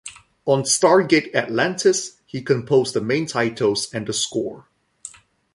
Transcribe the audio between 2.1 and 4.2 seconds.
he composed the main titles and the